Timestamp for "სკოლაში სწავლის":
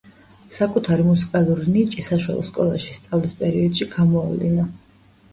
2.47-3.35